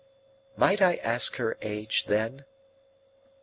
"Might 0.55 0.81
I 0.81 0.95
ask 0.95 1.35
her 1.35 1.59
age 1.61 2.05
then?" 2.05 2.45